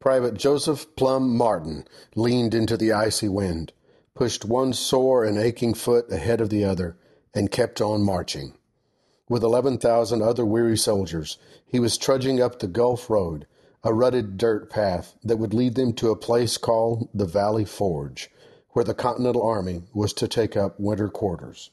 [0.00, 3.74] Private Joseph Plum Martin leaned into the icy wind,
[4.14, 6.96] pushed one sore and aching foot ahead of the other,
[7.34, 8.54] and kept on marching.
[9.28, 11.36] With 11,000 other weary soldiers,
[11.66, 13.46] he was trudging up the Gulf Road,
[13.84, 18.30] a rutted dirt path that would lead them to a place called the Valley Forge,
[18.70, 21.72] where the Continental Army was to take up winter quarters.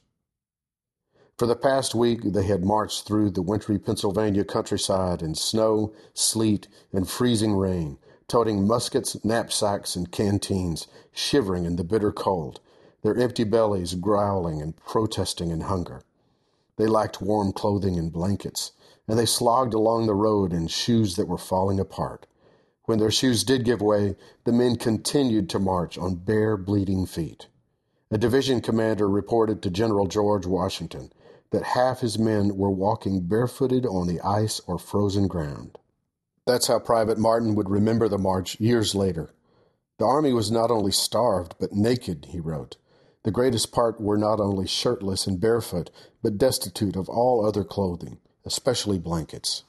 [1.37, 6.67] For the past week, they had marched through the wintry Pennsylvania countryside in snow, sleet,
[6.91, 12.59] and freezing rain, toting muskets, knapsacks, and canteens, shivering in the bitter cold,
[13.01, 16.01] their empty bellies growling and protesting in hunger.
[16.75, 18.73] They lacked warm clothing and blankets,
[19.07, 22.27] and they slogged along the road in shoes that were falling apart.
[22.83, 27.47] When their shoes did give way, the men continued to march on bare, bleeding feet.
[28.11, 31.11] A division commander reported to General George Washington
[31.51, 35.77] that half his men were walking barefooted on the ice or frozen ground.
[36.47, 39.31] That's how Private Martin would remember the march years later.
[39.99, 42.77] The army was not only starved, but naked, he wrote.
[43.25, 45.89] The greatest part were not only shirtless and barefoot,
[46.23, 49.65] but destitute of all other clothing, especially blankets.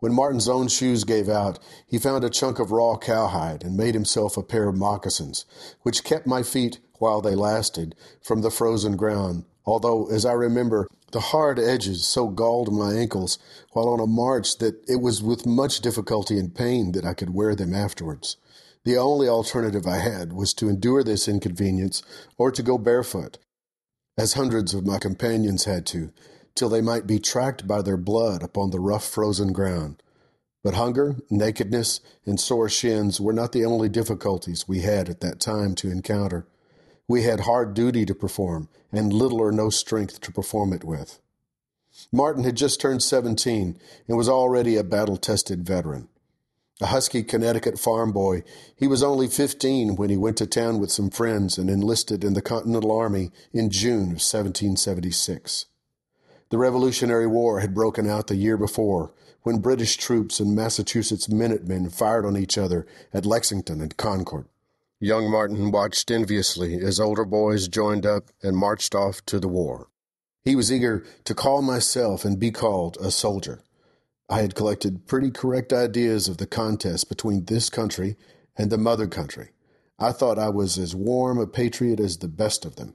[0.00, 3.94] When Martin's own shoes gave out, he found a chunk of raw cowhide and made
[3.94, 5.44] himself a pair of moccasins,
[5.82, 10.88] which kept my feet, while they lasted, from the frozen ground, although, as I remember,
[11.12, 13.38] the hard edges so galled my ankles
[13.72, 17.34] while on a march that it was with much difficulty and pain that I could
[17.34, 18.36] wear them afterwards.
[18.84, 22.02] The only alternative I had was to endure this inconvenience
[22.38, 23.38] or to go barefoot,
[24.16, 26.12] as hundreds of my companions had to,
[26.54, 30.02] till they might be tracked by their blood upon the rough frozen ground.
[30.64, 35.40] But hunger, nakedness, and sore shins were not the only difficulties we had at that
[35.40, 36.46] time to encounter.
[37.08, 41.18] We had hard duty to perform, and little or no strength to perform it with.
[42.12, 46.08] Martin had just turned 17 and was already a battle tested veteran.
[46.80, 48.44] A husky Connecticut farm boy,
[48.76, 52.34] he was only 15 when he went to town with some friends and enlisted in
[52.34, 55.66] the Continental Army in June of 1776.
[56.50, 59.12] The Revolutionary War had broken out the year before
[59.42, 64.46] when British troops and Massachusetts Minutemen fired on each other at Lexington and Concord.
[65.00, 69.88] Young Martin watched enviously as older boys joined up and marched off to the war.
[70.42, 73.62] He was eager to call myself and be called a soldier.
[74.28, 78.16] I had collected pretty correct ideas of the contest between this country
[78.56, 79.50] and the mother country.
[80.00, 82.94] I thought I was as warm a patriot as the best of them.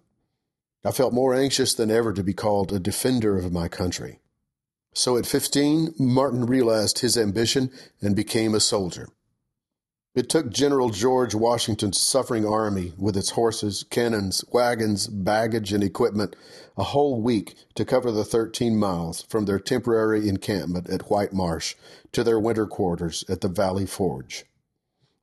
[0.83, 4.19] I felt more anxious than ever to be called a defender of my country.
[4.93, 7.71] So at 15, Martin realized his ambition
[8.01, 9.07] and became a soldier.
[10.15, 16.35] It took General George Washington's suffering army, with its horses, cannons, wagons, baggage, and equipment,
[16.77, 21.73] a whole week to cover the 13 miles from their temporary encampment at White Marsh
[22.11, 24.45] to their winter quarters at the Valley Forge.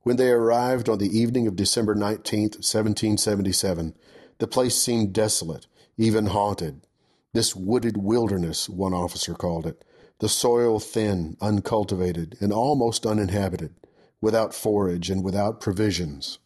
[0.01, 3.95] When they arrived on the evening of December 19, 1777,
[4.39, 6.85] the place seemed desolate, even haunted.
[7.31, 9.85] This wooded wilderness, one officer called it,
[10.19, 13.73] the soil thin, uncultivated, and almost uninhabited
[14.21, 16.39] without forage and without provisions.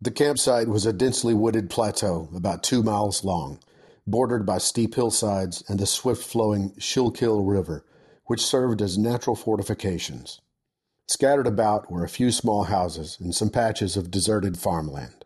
[0.00, 3.60] The campsite was a densely wooded plateau about two miles long,
[4.06, 7.84] bordered by steep hillsides and the swift flowing Schuylkill River,
[8.26, 10.40] which served as natural fortifications.
[11.08, 15.24] Scattered about were a few small houses and some patches of deserted farmland.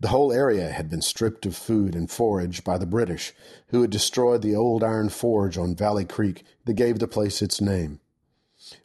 [0.00, 3.34] The whole area had been stripped of food and forage by the British,
[3.68, 7.60] who had destroyed the old iron forge on Valley Creek that gave the place its
[7.60, 8.00] name.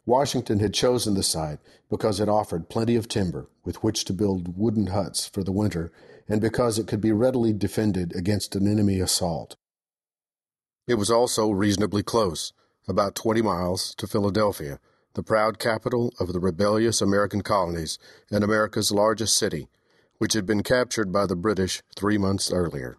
[0.06, 1.58] Washington had chosen the site
[1.90, 5.92] because it offered plenty of timber with which to build wooden huts for the winter
[6.28, 9.56] and because it could be readily defended against an enemy assault.
[10.86, 12.52] It was also reasonably close,
[12.88, 14.78] about 20 miles, to Philadelphia,
[15.14, 17.98] the proud capital of the rebellious American colonies
[18.30, 19.68] and America's largest city,
[20.18, 22.98] which had been captured by the British three months earlier.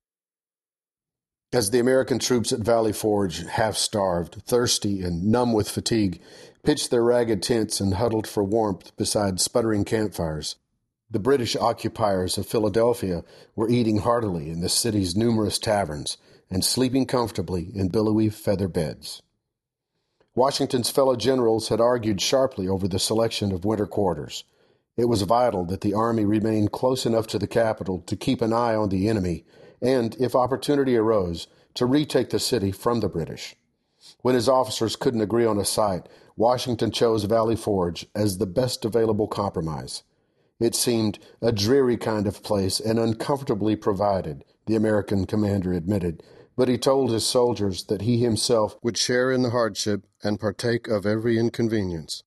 [1.55, 6.19] As the American troops at Valley Forge, half starved, thirsty, and numb with fatigue,
[6.63, 10.57] pitched their ragged tents and huddled for warmth beside sputtering campfires,
[11.09, 13.23] the British occupiers of Philadelphia
[13.55, 16.17] were eating heartily in the city's numerous taverns
[16.49, 19.21] and sleeping comfortably in billowy feather beds.
[20.35, 24.43] Washington's fellow generals had argued sharply over the selection of winter quarters.
[24.97, 28.51] It was vital that the army remain close enough to the capital to keep an
[28.51, 29.45] eye on the enemy
[29.81, 33.55] and, if opportunity arose, to retake the city from the British.
[34.21, 36.07] When his officers couldn't agree on a site,
[36.37, 40.03] Washington chose Valley Forge as the best available compromise.
[40.59, 46.23] It seemed a dreary kind of place and uncomfortably provided, the American commander admitted,
[46.55, 50.87] but he told his soldiers that he himself would share in the hardship and partake
[50.87, 52.23] of every inconvenience.